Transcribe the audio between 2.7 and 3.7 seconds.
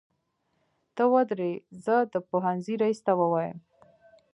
ريس ته وويمه.